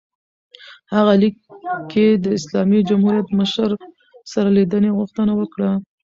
[0.93, 1.35] هغه لیک
[1.91, 3.69] کې د اسلامي جمهوریت مشر
[4.33, 5.69] سره لیدنې غوښتنه وکړه.